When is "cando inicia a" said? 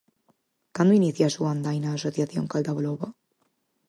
0.75-1.33